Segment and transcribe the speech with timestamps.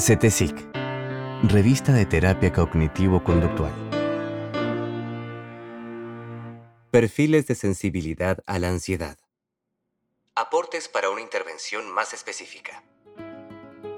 [0.00, 0.56] CETESIC,
[1.42, 3.72] Revista de Terapia Cognitivo-Conductual.
[6.90, 9.18] Perfiles de sensibilidad a la ansiedad.
[10.34, 12.82] Aportes para una intervención más específica.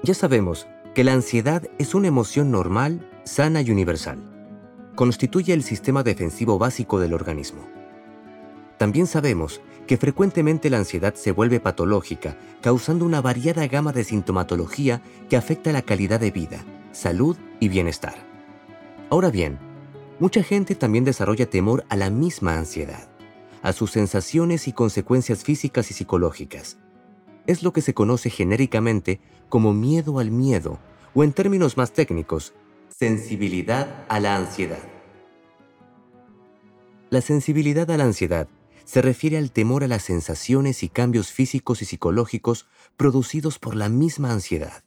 [0.03, 4.19] Ya sabemos que la ansiedad es una emoción normal, sana y universal.
[4.95, 7.65] Constituye el sistema defensivo básico del organismo.
[8.83, 15.01] También sabemos que frecuentemente la ansiedad se vuelve patológica, causando una variada gama de sintomatología
[15.29, 18.13] que afecta la calidad de vida, salud y bienestar.
[19.09, 19.57] Ahora bien,
[20.19, 23.07] mucha gente también desarrolla temor a la misma ansiedad,
[23.61, 26.77] a sus sensaciones y consecuencias físicas y psicológicas.
[27.47, 30.77] Es lo que se conoce genéricamente como miedo al miedo,
[31.13, 32.53] o en términos más técnicos,
[32.89, 34.83] sensibilidad a la ansiedad.
[37.09, 38.49] La sensibilidad a la ansiedad
[38.85, 43.89] se refiere al temor a las sensaciones y cambios físicos y psicológicos producidos por la
[43.89, 44.83] misma ansiedad.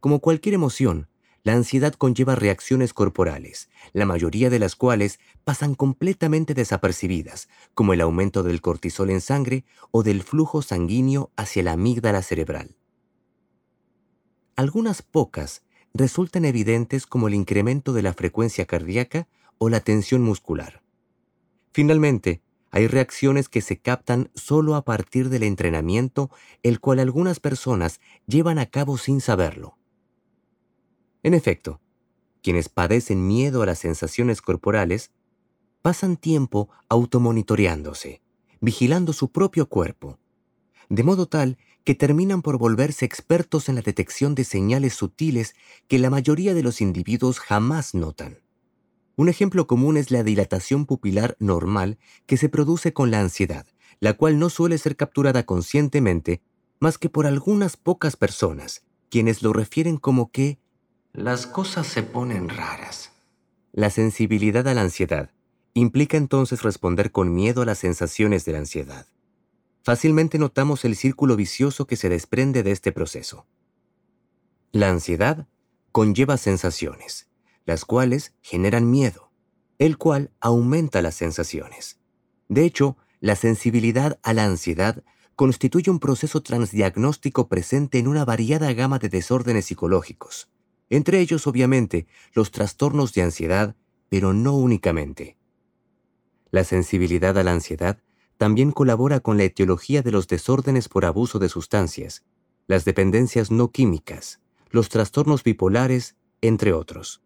[0.00, 1.08] Como cualquier emoción,
[1.42, 8.00] la ansiedad conlleva reacciones corporales, la mayoría de las cuales pasan completamente desapercibidas, como el
[8.00, 12.76] aumento del cortisol en sangre o del flujo sanguíneo hacia la amígdala cerebral.
[14.56, 15.62] Algunas pocas
[15.94, 20.82] resultan evidentes como el incremento de la frecuencia cardíaca o la tensión muscular.
[21.72, 26.30] Finalmente, hay reacciones que se captan solo a partir del entrenamiento,
[26.62, 29.78] el cual algunas personas llevan a cabo sin saberlo.
[31.22, 31.80] En efecto,
[32.42, 35.10] quienes padecen miedo a las sensaciones corporales
[35.82, 38.22] pasan tiempo automonitoreándose,
[38.60, 40.18] vigilando su propio cuerpo,
[40.88, 45.54] de modo tal que terminan por volverse expertos en la detección de señales sutiles
[45.86, 48.38] que la mayoría de los individuos jamás notan.
[49.18, 53.66] Un ejemplo común es la dilatación pupilar normal que se produce con la ansiedad,
[53.98, 56.40] la cual no suele ser capturada conscientemente
[56.78, 60.60] más que por algunas pocas personas, quienes lo refieren como que
[61.12, 63.10] las cosas se ponen raras.
[63.72, 65.32] La sensibilidad a la ansiedad
[65.74, 69.08] implica entonces responder con miedo a las sensaciones de la ansiedad.
[69.82, 73.46] Fácilmente notamos el círculo vicioso que se desprende de este proceso.
[74.70, 75.48] La ansiedad
[75.90, 77.27] conlleva sensaciones
[77.68, 79.30] las cuales generan miedo,
[79.78, 81.98] el cual aumenta las sensaciones.
[82.48, 85.04] De hecho, la sensibilidad a la ansiedad
[85.36, 90.48] constituye un proceso transdiagnóstico presente en una variada gama de desórdenes psicológicos,
[90.88, 93.76] entre ellos obviamente los trastornos de ansiedad,
[94.08, 95.36] pero no únicamente.
[96.50, 97.98] La sensibilidad a la ansiedad
[98.38, 102.24] también colabora con la etiología de los desórdenes por abuso de sustancias,
[102.66, 104.40] las dependencias no químicas,
[104.70, 107.20] los trastornos bipolares, entre otros.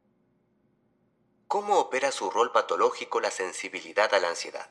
[1.53, 4.71] ¿Cómo opera su rol patológico la sensibilidad a la ansiedad?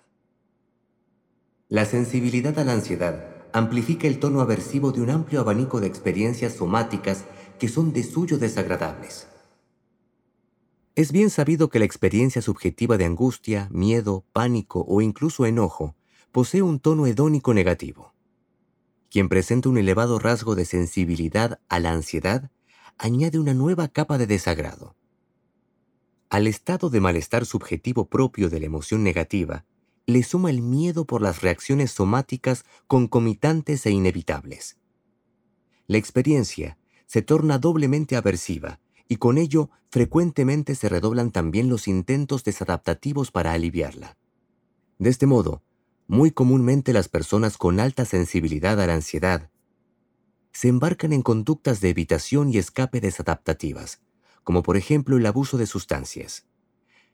[1.69, 6.56] La sensibilidad a la ansiedad amplifica el tono aversivo de un amplio abanico de experiencias
[6.56, 7.25] somáticas
[7.59, 9.28] que son de suyo desagradables.
[10.96, 15.96] Es bien sabido que la experiencia subjetiva de angustia, miedo, pánico o incluso enojo
[16.31, 18.16] posee un tono hedónico negativo.
[19.12, 22.50] Quien presenta un elevado rasgo de sensibilidad a la ansiedad
[22.98, 24.96] añade una nueva capa de desagrado
[26.31, 29.66] al estado de malestar subjetivo propio de la emoción negativa,
[30.06, 34.78] le suma el miedo por las reacciones somáticas concomitantes e inevitables.
[35.88, 42.46] La experiencia se torna doblemente aversiva y con ello frecuentemente se redoblan también los intentos
[42.46, 44.18] desadaptativos para aliviarla.
[45.00, 45.63] De este modo,
[46.08, 49.50] muy comúnmente las personas con alta sensibilidad a la ansiedad
[50.53, 54.00] se embarcan en conductas de evitación y escape desadaptativas,
[54.44, 56.46] como por ejemplo el abuso de sustancias.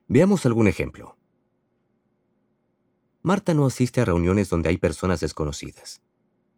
[0.08, 1.18] Veamos algún ejemplo.
[3.22, 6.02] Marta no asiste a reuniones donde hay personas desconocidas.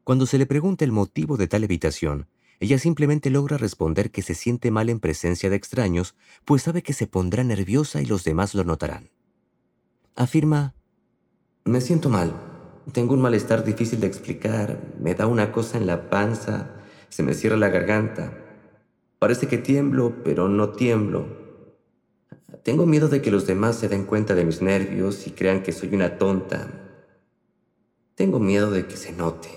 [0.04, 2.28] Cuando se le pregunta el motivo de tal evitación,
[2.60, 6.16] ella simplemente logra responder que se siente mal en presencia de extraños,
[6.46, 9.10] pues sabe que se pondrá nerviosa y los demás lo notarán.
[10.16, 10.76] Afirma,
[11.64, 12.34] Me siento mal,
[12.92, 16.72] tengo un malestar difícil de explicar, me da una cosa en la panza,
[17.08, 18.49] se me cierra la garganta,
[19.20, 21.28] Parece que tiemblo, pero no tiemblo.
[22.64, 25.74] Tengo miedo de que los demás se den cuenta de mis nervios y crean que
[25.74, 26.68] soy una tonta.
[28.16, 29.50] Tengo miedo de que se note.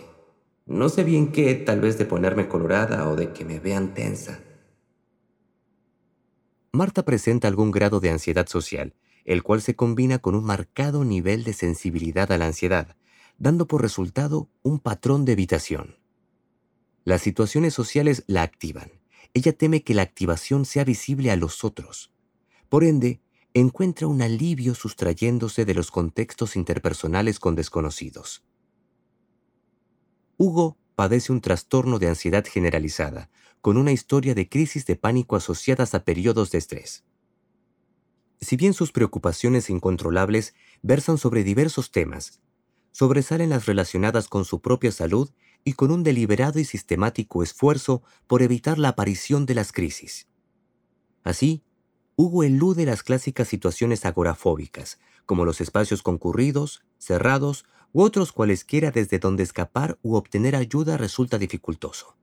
[0.67, 4.41] No sé bien qué, tal vez de ponerme colorada o de que me vean tensa.
[6.73, 8.95] Marta presenta algún grado de ansiedad social,
[9.25, 12.97] el cual se combina con un marcado nivel de sensibilidad a la ansiedad,
[13.39, 15.99] dando por resultado un patrón de evitación.
[17.05, 19.02] Las situaciones sociales la activan
[19.35, 22.13] ella teme que la activación sea visible a los otros.
[22.69, 23.21] Por ende,
[23.55, 28.43] encuentra un alivio sustrayéndose de los contextos interpersonales con desconocidos.
[30.37, 33.31] Hugo padece un trastorno de ansiedad generalizada,
[33.61, 37.05] con una historia de crisis de pánico asociadas a periodos de estrés.
[38.41, 42.41] Si bien sus preocupaciones incontrolables versan sobre diversos temas,
[42.91, 45.31] sobresalen las relacionadas con su propia salud
[45.65, 50.27] y con un deliberado y sistemático esfuerzo por evitar la aparición de las crisis.
[51.25, 51.63] Así,
[52.17, 59.19] Hugo elude las clásicas situaciones agorafóbicas, como los espacios concurridos, cerrados u otros cualesquiera desde
[59.19, 62.17] donde escapar u obtener ayuda resulta dificultoso.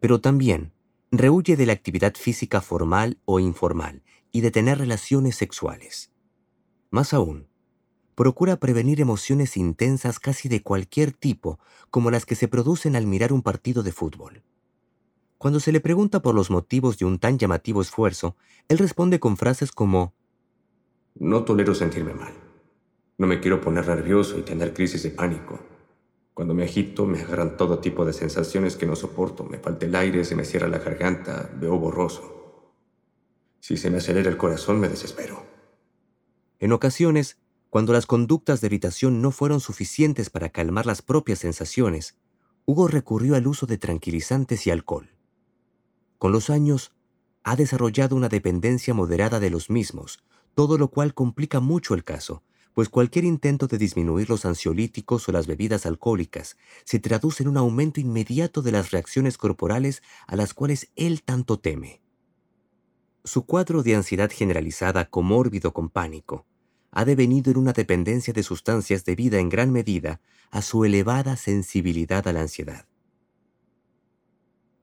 [0.00, 0.72] Pero también
[1.10, 6.10] rehuye de la actividad física formal o informal y de tener relaciones sexuales.
[6.90, 7.49] Más aún,
[8.20, 11.58] procura prevenir emociones intensas casi de cualquier tipo,
[11.88, 14.42] como las que se producen al mirar un partido de fútbol.
[15.38, 18.36] Cuando se le pregunta por los motivos de un tan llamativo esfuerzo,
[18.68, 20.12] él responde con frases como
[21.14, 22.34] No tolero sentirme mal.
[23.16, 25.58] No me quiero poner nervioso y tener crisis de pánico.
[26.34, 29.44] Cuando me agito me agarran todo tipo de sensaciones que no soporto.
[29.44, 32.74] Me falta el aire, se me cierra la garganta, veo borroso.
[33.60, 35.42] Si se me acelera el corazón me desespero.
[36.58, 37.38] En ocasiones,
[37.70, 42.16] cuando las conductas de evitación no fueron suficientes para calmar las propias sensaciones,
[42.66, 45.10] Hugo recurrió al uso de tranquilizantes y alcohol.
[46.18, 46.92] Con los años,
[47.44, 50.22] ha desarrollado una dependencia moderada de los mismos,
[50.56, 52.42] todo lo cual complica mucho el caso,
[52.74, 57.56] pues cualquier intento de disminuir los ansiolíticos o las bebidas alcohólicas se traduce en un
[57.56, 62.02] aumento inmediato de las reacciones corporales a las cuales él tanto teme.
[63.22, 66.46] Su cuadro de ansiedad generalizada comórbido con pánico
[66.92, 70.20] ha devenido en una dependencia de sustancias debida en gran medida
[70.50, 72.86] a su elevada sensibilidad a la ansiedad.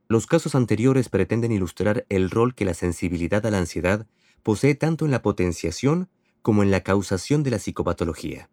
[0.07, 4.07] Los casos anteriores pretenden ilustrar el rol que la sensibilidad a la ansiedad
[4.42, 6.09] posee tanto en la potenciación
[6.42, 8.50] como en la causación de la psicopatología.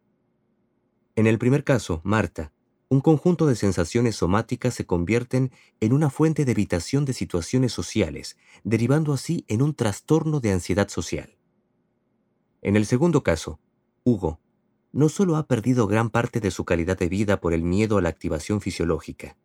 [1.15, 2.53] En el primer caso, Marta,
[2.89, 8.37] un conjunto de sensaciones somáticas se convierten en una fuente de evitación de situaciones sociales,
[8.65, 11.34] derivando así en un trastorno de ansiedad social.
[12.65, 13.61] En el segundo caso,
[14.05, 14.41] Hugo
[14.91, 18.03] no solo ha perdido gran parte de su calidad de vida por el miedo a
[18.03, 19.37] la activación fisiológica,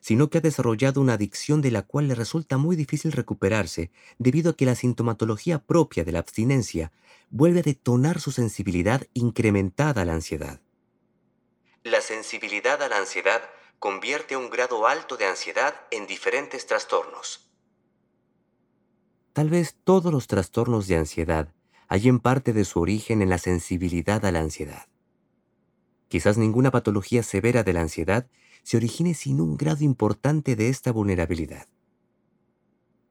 [0.00, 4.50] sino que ha desarrollado una adicción de la cual le resulta muy difícil recuperarse debido
[4.50, 6.90] a que la sintomatología propia de la abstinencia
[7.30, 10.60] vuelve a detonar su sensibilidad incrementada a la ansiedad.
[11.84, 13.40] La sensibilidad a la ansiedad
[13.78, 17.48] convierte un grado alto de ansiedad en diferentes trastornos.
[19.32, 21.54] Tal vez todos los trastornos de ansiedad
[21.88, 24.86] hallen parte de su origen en la sensibilidad a la ansiedad.
[26.08, 28.28] Quizás ninguna patología severa de la ansiedad
[28.62, 31.66] se origine sin un grado importante de esta vulnerabilidad.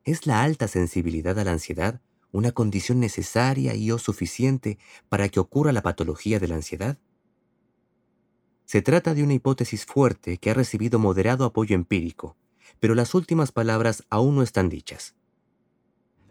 [0.04, 2.02] ¿Es la alta sensibilidad a la ansiedad
[2.32, 4.78] una condición necesaria y o suficiente
[5.10, 7.00] para que ocurra la patología de la ansiedad?
[8.66, 12.36] Se trata de una hipótesis fuerte que ha recibido moderado apoyo empírico,
[12.80, 15.16] pero las últimas palabras aún no están dichas.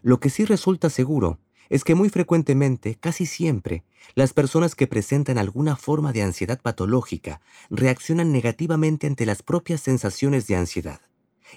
[0.01, 1.39] Lo que sí resulta seguro
[1.69, 3.83] es que muy frecuentemente, casi siempre,
[4.15, 10.47] las personas que presentan alguna forma de ansiedad patológica reaccionan negativamente ante las propias sensaciones
[10.47, 11.01] de ansiedad,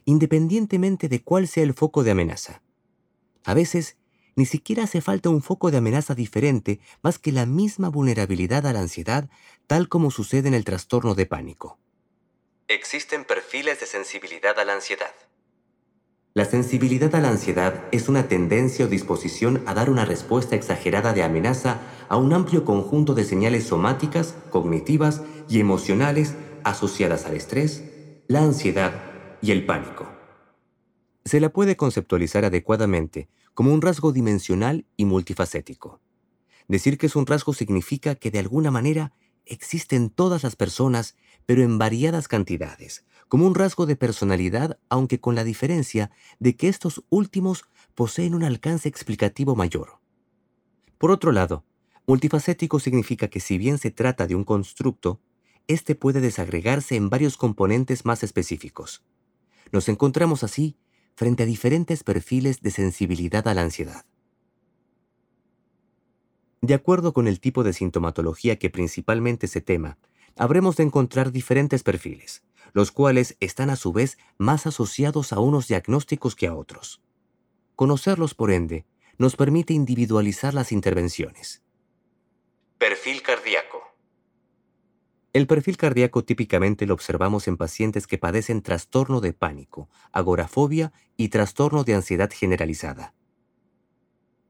[0.04, 2.62] independientemente de cuál sea el foco de amenaza.
[3.44, 3.96] A veces,
[4.36, 8.72] ni siquiera hace falta un foco de amenaza diferente más que la misma vulnerabilidad a
[8.72, 9.28] la ansiedad,
[9.66, 11.78] tal como sucede en el trastorno de pánico.
[12.68, 15.12] Existen perfiles de sensibilidad a la ansiedad.
[16.32, 21.12] La sensibilidad a la ansiedad es una tendencia o disposición a dar una respuesta exagerada
[21.12, 27.82] de amenaza a un amplio conjunto de señales somáticas, cognitivas y emocionales asociadas al estrés,
[28.28, 28.92] la ansiedad
[29.42, 30.08] y el pánico.
[31.24, 36.00] Se la puede conceptualizar adecuadamente como un rasgo dimensional y multifacético.
[36.68, 39.12] Decir que es un rasgo significa que de alguna manera
[39.46, 45.36] existen todas las personas, pero en variadas cantidades, como un rasgo de personalidad, aunque con
[45.36, 46.10] la diferencia
[46.40, 50.00] de que estos últimos poseen un alcance explicativo mayor.
[50.98, 51.64] Por otro lado,
[52.08, 55.20] multifacético significa que si bien se trata de un constructo,
[55.68, 59.04] éste puede desagregarse en varios componentes más específicos.
[59.70, 60.76] Nos encontramos así
[61.14, 64.06] frente a diferentes perfiles de sensibilidad a la ansiedad.
[66.62, 69.98] De acuerdo con el tipo de sintomatología que principalmente se tema,
[70.36, 75.68] habremos de encontrar diferentes perfiles los cuales están a su vez más asociados a unos
[75.68, 77.00] diagnósticos que a otros.
[77.76, 78.84] Conocerlos, por ende,
[79.18, 81.62] nos permite individualizar las intervenciones.
[82.78, 83.82] Perfil cardíaco.
[85.32, 91.28] El perfil cardíaco típicamente lo observamos en pacientes que padecen trastorno de pánico, agorafobia y
[91.28, 93.14] trastorno de ansiedad generalizada.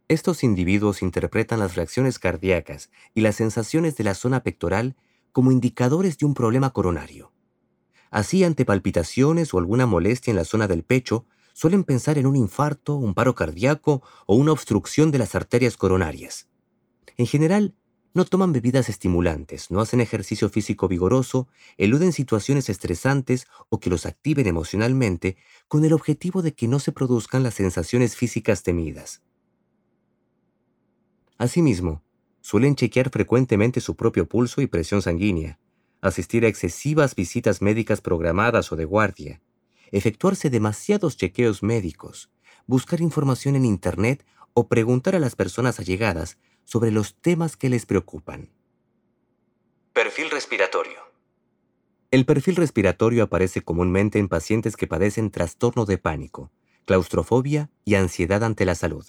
[0.09, 4.97] Estos individuos interpretan las reacciones cardíacas y las sensaciones de la zona pectoral
[5.33, 7.33] como indicadores de un problema coronario
[8.11, 12.37] Así, ante palpitaciones o alguna molestia en la zona del pecho, suelen pensar en un
[12.37, 16.49] infarto, un paro cardíaco o una obstrucción de las arterias coronarias.
[17.17, 17.75] En general,
[18.13, 21.47] no toman bebidas estimulantes, no hacen ejercicio físico vigoroso,
[21.77, 25.37] eluden situaciones estresantes o que los activen emocionalmente
[25.69, 29.23] con el objetivo de que no se produzcan las sensaciones físicas temidas.
[31.39, 32.03] Asimismo,
[32.41, 35.59] suelen chequear frecuentemente su propio pulso y presión sanguínea,
[36.01, 39.41] asistir a excesivas visitas médicas programadas o de guardia,
[39.93, 42.31] efectuarse demasiados chequeos médicos,
[42.67, 47.87] buscar información en Internet o preguntar a las personas allegadas sobre los temas que les
[47.87, 48.51] preocupan.
[49.93, 51.01] Perfil respiratorio.
[52.11, 56.51] El perfil respiratorio aparece comúnmente en pacientes que padecen trastorno de pánico,
[56.85, 59.05] claustrofobia y ansiedad ante la salud.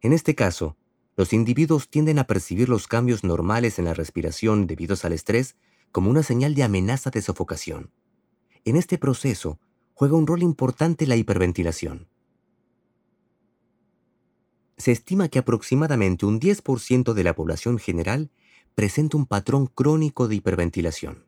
[0.00, 0.76] En este caso,
[1.16, 5.56] los individuos tienden a percibir los cambios normales en la respiración debidos al estrés
[5.90, 7.90] como una señal de amenaza de sofocación.
[8.64, 9.58] En este proceso
[9.94, 12.08] juega un rol importante la hiperventilación
[14.82, 18.32] se estima que aproximadamente un 10% de la población general
[18.74, 21.24] presenta un patrón crónico de hiperventilación.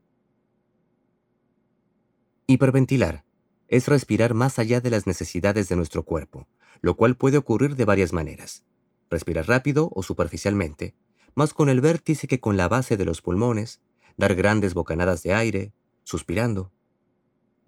[2.49, 3.25] Hiperventilar
[3.69, 6.49] es respirar más allá de las necesidades de nuestro cuerpo,
[6.81, 8.65] lo cual puede ocurrir de varias maneras.
[9.11, 10.95] Respirar rápido o superficialmente,
[11.35, 13.81] más con el vértice que con la base de los pulmones,
[14.17, 15.73] dar grandes bocanadas de aire,
[16.05, 16.71] suspirando.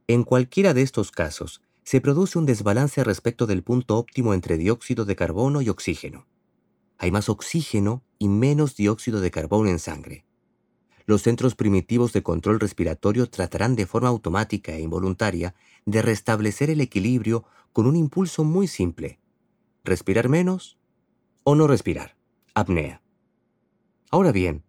[0.07, 5.05] En cualquiera de estos casos, se produce un desbalance respecto del punto óptimo entre dióxido
[5.05, 6.27] de carbono y oxígeno.
[6.99, 10.25] Hay más oxígeno y menos dióxido de carbono en sangre.
[11.07, 16.81] Los centros primitivos de control respiratorio tratarán de forma automática e involuntaria de restablecer el
[16.81, 19.21] equilibrio con un impulso muy simple.
[19.85, 20.79] Respirar menos
[21.49, 22.17] o no respirar.
[22.55, 23.01] Apnea.
[24.11, 24.65] Ahora bien,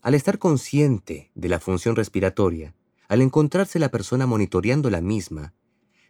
[0.00, 2.72] al estar consciente de la función respiratoria,
[3.08, 5.54] al encontrarse la persona monitoreando la misma,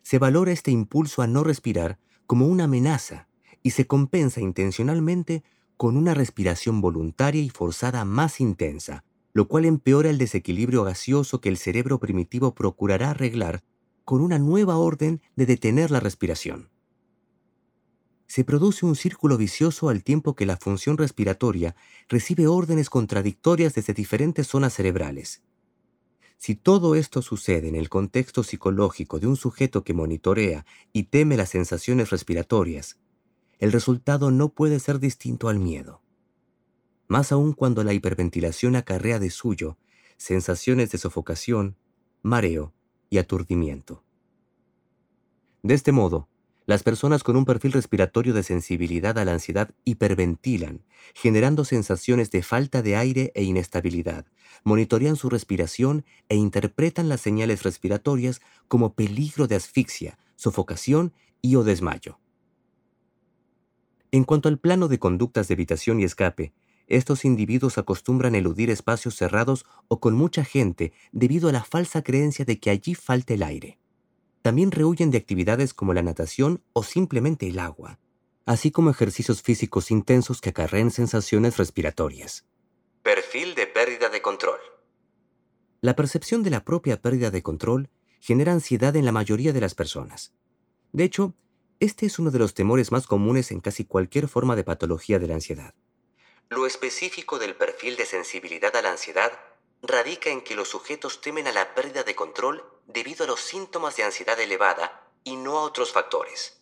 [0.02, 3.28] se valora este impulso a no respirar como una amenaza
[3.62, 5.42] y se compensa intencionalmente
[5.78, 11.48] con una respiración voluntaria y forzada más intensa, lo cual empeora el desequilibrio gaseoso que
[11.48, 13.62] el cerebro primitivo procurará arreglar
[14.04, 16.69] con una nueva orden de detener la respiración.
[18.30, 21.74] Se produce un círculo vicioso al tiempo que la función respiratoria
[22.08, 25.42] recibe órdenes contradictorias desde diferentes zonas cerebrales.
[26.38, 31.36] Si todo esto sucede en el contexto psicológico de un sujeto que monitorea y teme
[31.36, 33.00] las sensaciones respiratorias,
[33.58, 36.00] el resultado no puede ser distinto al miedo.
[37.08, 39.76] Más aún cuando la hiperventilación acarrea de suyo
[40.18, 41.74] sensaciones de sofocación,
[42.22, 42.74] mareo
[43.10, 44.04] y aturdimiento.
[45.64, 46.28] De este modo,
[46.70, 50.84] las personas con un perfil respiratorio de sensibilidad a la ansiedad hiperventilan,
[51.14, 54.24] generando sensaciones de falta de aire e inestabilidad,
[54.62, 61.12] monitorean su respiración e interpretan las señales respiratorias como peligro de asfixia, sofocación
[61.42, 62.20] y o desmayo.
[64.12, 66.52] En cuanto al plano de conductas de evitación y escape,
[66.86, 72.44] estos individuos acostumbran eludir espacios cerrados o con mucha gente debido a la falsa creencia
[72.44, 73.79] de que allí falta el aire
[74.42, 77.98] también rehuyen de actividades como la natación o simplemente el agua,
[78.46, 82.46] así como ejercicios físicos intensos que acarreen sensaciones respiratorias.
[83.02, 84.58] Perfil de pérdida de control.
[85.80, 89.74] La percepción de la propia pérdida de control genera ansiedad en la mayoría de las
[89.74, 90.32] personas.
[90.92, 91.34] De hecho,
[91.78, 95.28] este es uno de los temores más comunes en casi cualquier forma de patología de
[95.28, 95.74] la ansiedad.
[96.50, 99.32] Lo específico del perfil de sensibilidad a la ansiedad
[99.82, 103.96] radica en que los sujetos temen a la pérdida de control debido a los síntomas
[103.96, 106.60] de ansiedad elevada y no a otros factores.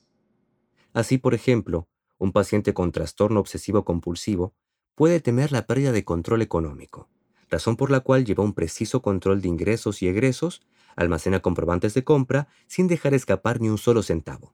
[0.92, 4.54] Así, por ejemplo, un paciente con trastorno obsesivo compulsivo
[4.94, 7.08] puede temer la pérdida de control económico,
[7.48, 10.62] razón por la cual lleva un preciso control de ingresos y egresos,
[10.96, 14.52] almacena comprobantes de compra sin dejar escapar ni un solo centavo.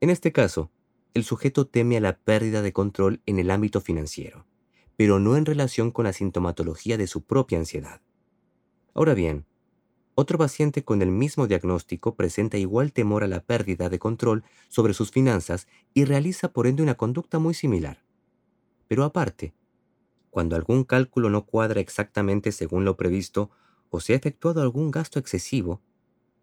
[0.00, 0.70] En este caso,
[1.14, 4.46] el sujeto teme a la pérdida de control en el ámbito financiero
[4.96, 8.00] pero no en relación con la sintomatología de su propia ansiedad.
[8.94, 9.46] Ahora bien,
[10.14, 14.94] otro paciente con el mismo diagnóstico presenta igual temor a la pérdida de control sobre
[14.94, 18.04] sus finanzas y realiza por ende una conducta muy similar.
[18.86, 19.54] Pero aparte,
[20.30, 23.50] cuando algún cálculo no cuadra exactamente según lo previsto
[23.90, 25.80] o se ha efectuado algún gasto excesivo,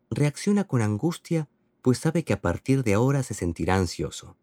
[0.10, 1.48] reacciona con angustia
[1.82, 4.38] pues sabe que a partir de ahora se sentirá ansioso.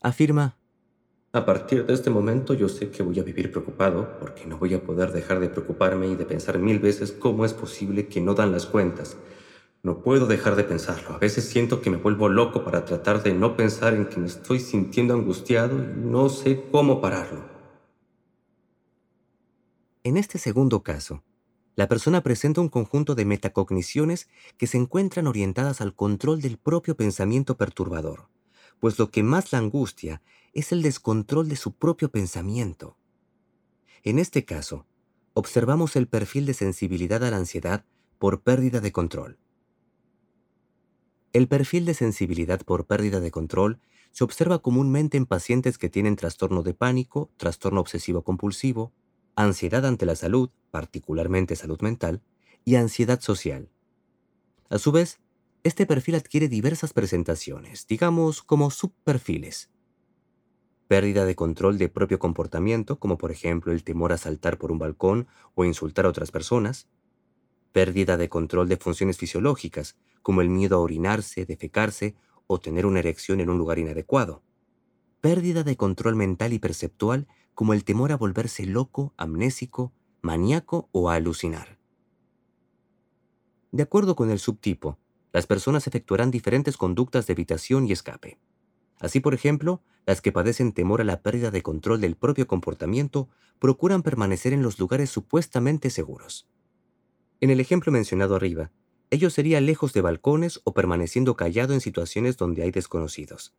[0.00, 0.58] Afirma,
[1.34, 4.74] a partir de este momento yo sé que voy a vivir preocupado porque no voy
[4.74, 8.34] a poder dejar de preocuparme y de pensar mil veces cómo es posible que no
[8.34, 9.16] dan las cuentas.
[9.82, 11.14] No puedo dejar de pensarlo.
[11.14, 14.26] A veces siento que me vuelvo loco para tratar de no pensar en que me
[14.26, 17.42] estoy sintiendo angustiado y no sé cómo pararlo.
[20.04, 21.22] En este segundo caso,
[21.76, 26.94] la persona presenta un conjunto de metacogniciones que se encuentran orientadas al control del propio
[26.94, 28.28] pensamiento perturbador,
[28.78, 30.20] pues lo que más la angustia
[30.52, 32.96] es el descontrol de su propio pensamiento.
[34.02, 34.86] En este caso,
[35.34, 37.84] observamos el perfil de sensibilidad a la ansiedad
[38.18, 39.38] por pérdida de control.
[41.32, 43.80] El perfil de sensibilidad por pérdida de control
[44.10, 48.92] se observa comúnmente en pacientes que tienen trastorno de pánico, trastorno obsesivo compulsivo,
[49.34, 52.20] ansiedad ante la salud, particularmente salud mental,
[52.64, 53.70] y ansiedad social.
[54.68, 55.20] A su vez,
[55.64, 59.71] este perfil adquiere diversas presentaciones, digamos como subperfiles.
[60.92, 64.78] Pérdida de control de propio comportamiento, como por ejemplo el temor a saltar por un
[64.78, 66.86] balcón o insultar a otras personas.
[67.72, 72.14] Pérdida de control de funciones fisiológicas, como el miedo a orinarse, defecarse
[72.46, 74.42] o tener una erección en un lugar inadecuado.
[75.22, 81.08] Pérdida de control mental y perceptual, como el temor a volverse loco, amnésico, maníaco o
[81.08, 81.78] a alucinar.
[83.70, 84.98] De acuerdo con el subtipo,
[85.32, 88.38] las personas efectuarán diferentes conductas de evitación y escape.
[89.00, 93.28] Así, por ejemplo, las que padecen temor a la pérdida de control del propio comportamiento
[93.58, 96.48] procuran permanecer en los lugares supuestamente seguros.
[97.40, 98.70] En el ejemplo mencionado arriba,
[99.10, 103.54] ello sería lejos de balcones o permaneciendo callado en situaciones donde hay desconocidos.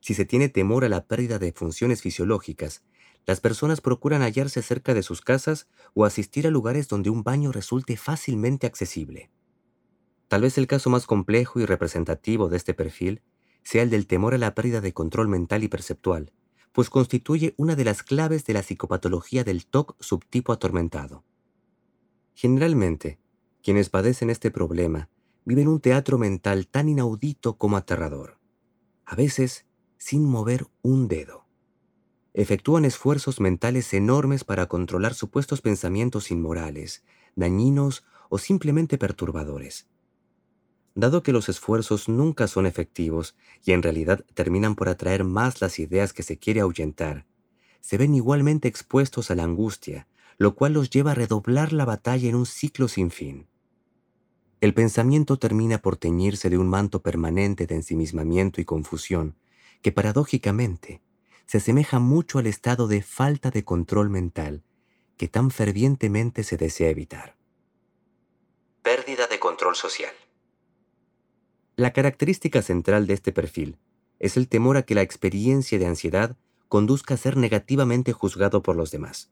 [0.00, 2.84] Si se tiene temor a la pérdida de funciones fisiológicas,
[3.26, 7.50] las personas procuran hallarse cerca de sus casas o asistir a lugares donde un baño
[7.50, 9.30] resulte fácilmente accesible.
[10.28, 13.22] Tal vez el caso más complejo y representativo de este perfil
[13.66, 16.32] sea el del temor a la pérdida de control mental y perceptual,
[16.70, 21.24] pues constituye una de las claves de la psicopatología del TOC subtipo atormentado.
[22.34, 23.18] Generalmente,
[23.64, 25.08] quienes padecen este problema
[25.44, 28.38] viven un teatro mental tan inaudito como aterrador,
[29.04, 29.66] a veces
[29.98, 31.46] sin mover un dedo
[32.36, 37.02] efectúan esfuerzos mentales enormes para controlar supuestos pensamientos inmorales,
[37.34, 39.88] dañinos o simplemente perturbadores.
[40.96, 45.78] Dado que los esfuerzos nunca son efectivos y en realidad terminan por atraer más las
[45.78, 47.26] ideas que se quiere ahuyentar,
[47.82, 52.28] se ven igualmente expuestos a la angustia, lo cual los lleva a redoblar la batalla
[52.28, 53.46] en un ciclo sin fin.
[54.62, 59.36] El pensamiento termina por teñirse de un manto permanente de ensimismamiento y confusión,
[59.82, 61.02] que paradójicamente
[61.46, 64.64] se asemeja mucho al estado de falta de control mental
[65.18, 67.36] que tan fervientemente se desea evitar.
[68.82, 70.12] Pérdida de control social.
[71.78, 73.76] La característica central de este perfil
[74.18, 78.76] es el temor a que la experiencia de ansiedad conduzca a ser negativamente juzgado por
[78.76, 79.30] los demás.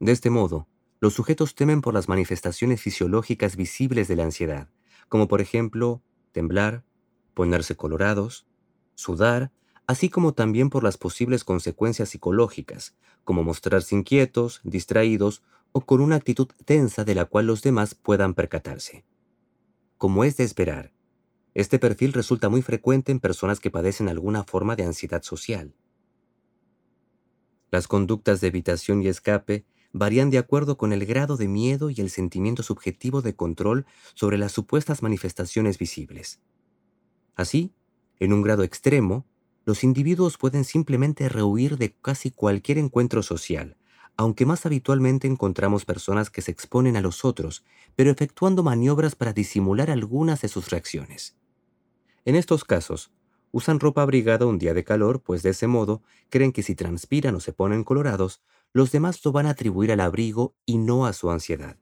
[0.00, 0.66] De este modo,
[0.98, 4.70] los sujetos temen por las manifestaciones fisiológicas visibles de la ansiedad,
[5.10, 6.84] como por ejemplo temblar,
[7.34, 8.46] ponerse colorados,
[8.94, 9.52] sudar
[9.86, 16.16] así como también por las posibles consecuencias psicológicas, como mostrarse inquietos, distraídos o con una
[16.16, 19.04] actitud tensa de la cual los demás puedan percatarse.
[19.98, 20.95] Como es de esperar,
[21.56, 25.74] este perfil resulta muy frecuente en personas que padecen alguna forma de ansiedad social.
[27.70, 31.98] Las conductas de evitación y escape varían de acuerdo con el grado de miedo y
[32.02, 36.42] el sentimiento subjetivo de control sobre las supuestas manifestaciones visibles.
[37.34, 37.72] Así,
[38.18, 39.24] en un grado extremo,
[39.64, 43.78] los individuos pueden simplemente rehuir de casi cualquier encuentro social,
[44.18, 47.64] aunque más habitualmente encontramos personas que se exponen a los otros,
[47.94, 51.34] pero efectuando maniobras para disimular algunas de sus reacciones.
[52.26, 53.12] En estos casos,
[53.52, 57.36] usan ropa abrigada un día de calor, pues de ese modo creen que si transpiran
[57.36, 61.12] o se ponen colorados, los demás lo van a atribuir al abrigo y no a
[61.12, 61.76] su ansiedad.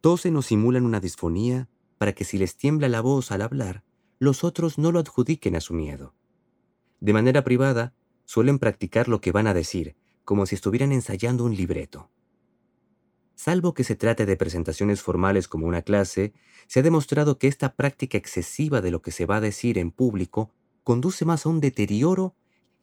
[0.00, 3.84] Tosen o simulan una disfonía para que si les tiembla la voz al hablar,
[4.18, 6.12] los otros no lo adjudiquen a su miedo.
[6.98, 7.94] De manera privada,
[8.24, 9.94] suelen practicar lo que van a decir,
[10.24, 12.10] como si estuvieran ensayando un libreto.
[13.34, 16.32] Salvo que se trate de presentaciones formales como una clase,
[16.66, 19.90] se ha demostrado que esta práctica excesiva de lo que se va a decir en
[19.90, 20.50] público
[20.84, 22.34] conduce más a un deterioro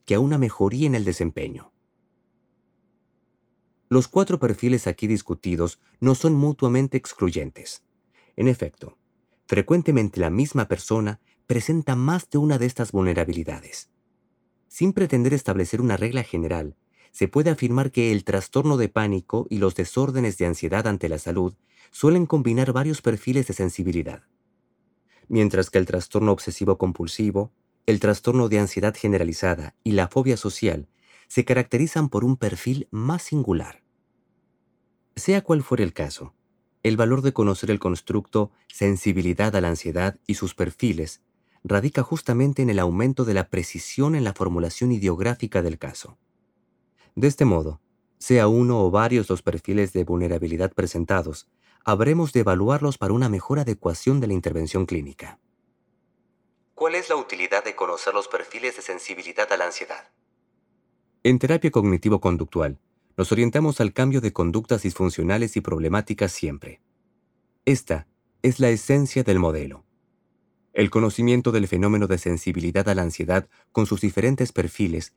[0.04, 1.72] que a una mejoría en el desempeño.
[3.88, 7.82] Los cuatro perfiles aquí discutidos no son mutuamente excluyentes.
[8.36, 8.96] En efecto,
[9.46, 13.90] frecuentemente la misma persona presenta más de una de estas vulnerabilidades.
[14.68, 16.76] Sin pretender establecer una regla general,
[17.10, 21.18] se puede afirmar que el trastorno de pánico y los desórdenes de ansiedad ante la
[21.18, 21.54] salud
[21.90, 24.22] suelen combinar varios perfiles de sensibilidad.
[25.28, 27.52] Mientras que el trastorno obsesivo compulsivo,
[27.86, 30.88] el trastorno de ansiedad generalizada y la fobia social
[31.28, 33.82] se caracterizan por un perfil más singular.
[35.16, 36.34] Sea cual fuera el caso,
[36.82, 41.20] el valor de conocer el constructo sensibilidad a la ansiedad y sus perfiles
[41.62, 46.18] radica justamente en el aumento de la precisión en la formulación ideográfica del caso.
[47.20, 47.82] De este modo,
[48.18, 51.50] Sea uno o varios los perfiles de vulnerabilidad presentados,
[51.84, 55.38] habremos de evaluarlos para una mejor adecuación de la intervención clínica.
[56.74, 60.08] ¿Cuál es la utilidad de conocer los perfiles de sensibilidad a la ansiedad?
[61.22, 62.78] En terapia cognitivo-conductual,
[63.18, 66.80] nos orientamos al cambio de conductas disfuncionales y problemáticas siempre.
[67.66, 68.06] Esta
[68.40, 69.84] es la esencia del modelo.
[70.72, 75.12] El conocimiento del fenómeno de sensibilidad a la ansiedad con sus diferentes perfiles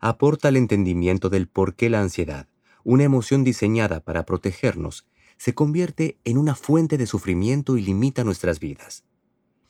[0.00, 2.48] aporta al entendimiento del por qué la ansiedad,
[2.84, 5.06] una emoción diseñada para protegernos,
[5.36, 9.04] se convierte en una fuente de sufrimiento y limita nuestras vidas.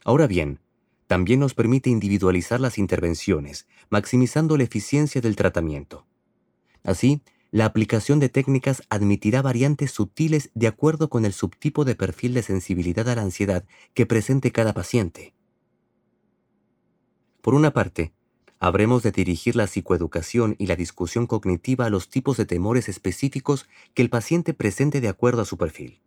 [0.05, 0.61] Ahora bien,
[1.07, 6.07] también nos permite individualizar las intervenciones, maximizando la eficiencia del tratamiento.
[6.85, 12.35] Así, la aplicación de técnicas admitirá variantes sutiles de acuerdo con el subtipo de perfil
[12.35, 13.65] de sensibilidad a la ansiedad
[13.95, 15.35] que presente cada paciente.
[17.41, 18.13] Por una parte,
[18.61, 23.67] habremos de dirigir la psicoeducación y la discusión cognitiva a los tipos de temores específicos
[23.95, 26.01] que el paciente presente de acuerdo a su perfil.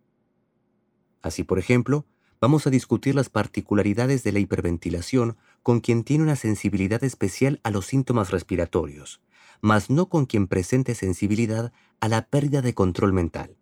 [1.22, 2.04] Así, por ejemplo,
[2.40, 7.70] vamos a discutir las particularidades de la hiperventilación con quien tiene una sensibilidad especial a
[7.70, 9.20] los síntomas respiratorios,
[9.60, 13.56] mas no con quien presente sensibilidad a la pérdida de control mental.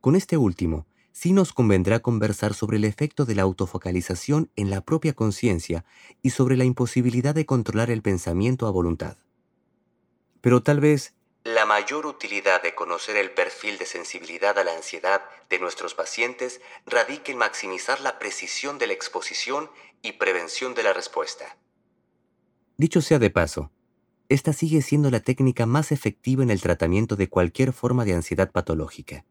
[0.00, 4.82] Con este último, sí nos convendrá conversar sobre el efecto de la autofocalización en la
[4.82, 5.84] propia conciencia
[6.22, 9.16] y sobre la imposibilidad de controlar el pensamiento a voluntad.
[10.42, 15.22] Pero tal vez la mayor utilidad de conocer el perfil de sensibilidad a la ansiedad
[15.50, 19.70] de nuestros pacientes radica en maximizar la precisión de la exposición
[20.02, 21.56] y prevención de la respuesta.
[22.76, 23.70] Dicho sea de paso,
[24.28, 28.50] esta sigue siendo la técnica más efectiva en el tratamiento de cualquier forma de ansiedad
[28.50, 29.24] patológica.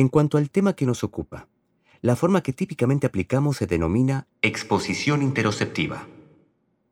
[0.00, 1.46] En cuanto al tema que nos ocupa,
[2.00, 6.08] la forma que típicamente aplicamos se denomina exposición interoceptiva.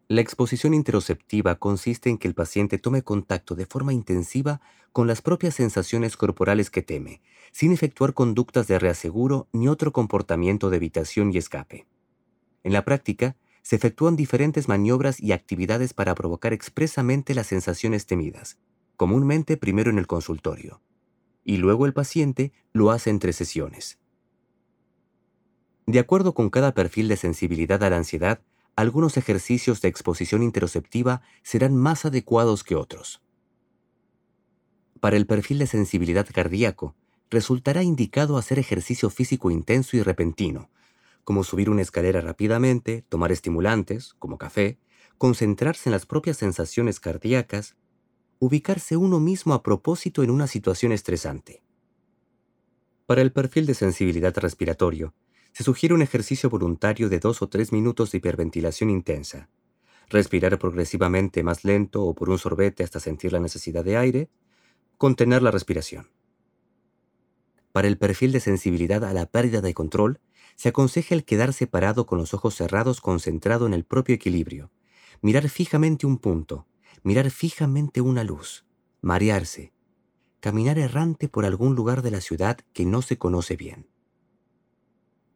[0.08, 4.60] La exposición interoceptiva consiste en que el paciente tome contacto de forma intensiva
[4.92, 10.68] con las propias sensaciones corporales que teme, sin efectuar conductas de reaseguro ni otro comportamiento
[10.68, 11.86] de evitación y escape.
[12.62, 18.58] En la práctica, se efectúan diferentes maniobras y actividades para provocar expresamente las sensaciones temidas,
[18.96, 20.82] comúnmente primero en el consultorio,
[21.48, 23.98] y luego el paciente lo hace entre sesiones.
[25.86, 28.42] De acuerdo con cada perfil de sensibilidad a la ansiedad,
[28.76, 33.22] algunos ejercicios de exposición interoceptiva serán más adecuados que otros.
[35.00, 36.94] Para el perfil de sensibilidad cardíaco,
[37.30, 40.68] resultará indicado hacer ejercicio físico intenso y repentino,
[41.24, 44.78] como subir una escalera rápidamente, tomar estimulantes, como café,
[45.16, 47.74] concentrarse en las propias sensaciones cardíacas,
[48.40, 51.62] ubicarse uno mismo a propósito en una situación estresante.
[53.06, 55.14] Para el perfil de sensibilidad respiratorio,
[55.52, 59.48] se sugiere un ejercicio voluntario de dos o tres minutos de hiperventilación intensa.
[60.08, 64.30] Respirar progresivamente más lento o por un sorbete hasta sentir la necesidad de aire.
[64.98, 66.08] Contener la respiración.
[67.72, 70.20] Para el perfil de sensibilidad a la pérdida de control,
[70.54, 74.70] se aconseja el quedarse parado con los ojos cerrados concentrado en el propio equilibrio,
[75.22, 76.66] mirar fijamente un punto,
[77.02, 78.66] mirar fijamente una luz,
[79.00, 79.72] marearse,
[80.40, 83.88] caminar errante por algún lugar de la ciudad que no se conoce bien.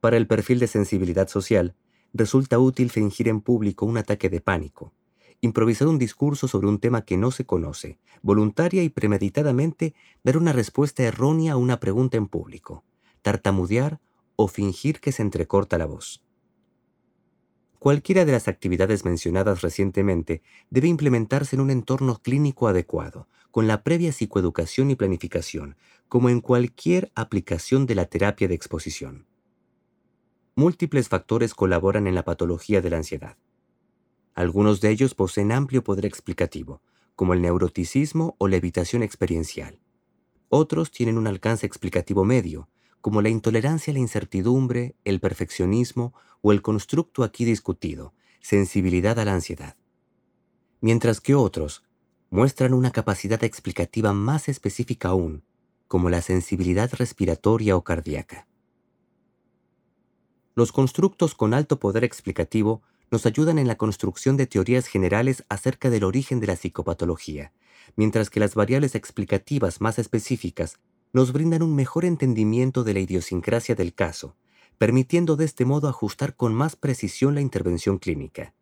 [0.00, 1.74] Para el perfil de sensibilidad social,
[2.12, 4.92] resulta útil fingir en público un ataque de pánico,
[5.40, 10.52] improvisar un discurso sobre un tema que no se conoce, voluntaria y premeditadamente dar una
[10.52, 12.84] respuesta errónea a una pregunta en público,
[13.22, 14.00] tartamudear
[14.36, 16.24] o fingir que se entrecorta la voz.
[17.82, 20.40] Cualquiera de las actividades mencionadas recientemente
[20.70, 25.74] debe implementarse en un entorno clínico adecuado, con la previa psicoeducación y planificación,
[26.06, 29.26] como en cualquier aplicación de la terapia de exposición.
[30.54, 33.36] Múltiples factores colaboran en la patología de la ansiedad.
[34.36, 36.82] Algunos de ellos poseen amplio poder explicativo,
[37.16, 39.80] como el neuroticismo o la evitación experiencial.
[40.50, 42.68] Otros tienen un alcance explicativo medio,
[43.02, 49.24] como la intolerancia a la incertidumbre, el perfeccionismo o el constructo aquí discutido, sensibilidad a
[49.24, 49.76] la ansiedad.
[50.80, 51.82] Mientras que otros
[52.30, 55.44] muestran una capacidad explicativa más específica aún,
[55.88, 58.46] como la sensibilidad respiratoria o cardíaca.
[60.54, 65.90] Los constructos con alto poder explicativo nos ayudan en la construcción de teorías generales acerca
[65.90, 67.52] del origen de la psicopatología,
[67.96, 70.78] mientras que las variables explicativas más específicas
[71.12, 74.36] nos brindan un mejor entendimiento de la idiosincrasia del caso,
[74.78, 78.54] permitiendo de este modo ajustar con más precisión la intervención clínica.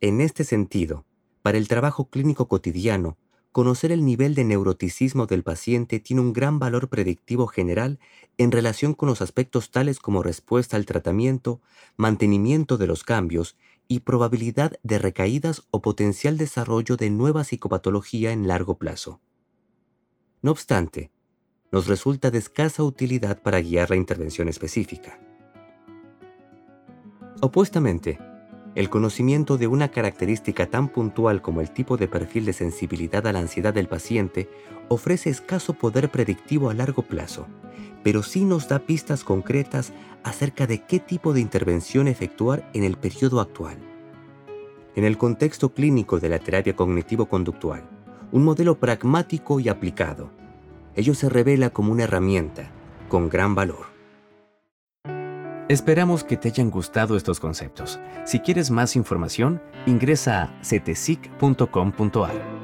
[0.00, 1.06] En este sentido,
[1.42, 3.16] para el trabajo clínico cotidiano,
[3.50, 7.98] conocer el nivel de neuroticismo del paciente tiene un gran valor predictivo general
[8.36, 11.60] en relación con los aspectos tales como respuesta al tratamiento,
[11.96, 13.56] mantenimiento de los cambios
[13.88, 19.20] y probabilidad de recaídas o potencial desarrollo de nueva psicopatología en largo plazo.
[20.40, 21.10] No obstante,
[21.72, 25.18] nos resulta de escasa utilidad para guiar la intervención específica.
[27.40, 28.18] Opuestamente,
[28.76, 33.32] el conocimiento de una característica tan puntual como el tipo de perfil de sensibilidad a
[33.32, 34.48] la ansiedad del paciente
[34.88, 37.48] ofrece escaso poder predictivo a largo plazo,
[38.04, 42.96] pero sí nos da pistas concretas acerca de qué tipo de intervención efectuar en el
[42.96, 43.78] periodo actual.
[44.94, 47.97] En el contexto clínico de la terapia cognitivo-conductual,
[48.32, 50.30] un modelo pragmático y aplicado,
[50.94, 52.70] ello se revela como una herramienta
[53.08, 53.86] con gran valor.
[55.68, 58.00] Esperamos que te hayan gustado estos conceptos.
[58.24, 62.57] Si quieres más información, ingresa a cetesic.com.ar.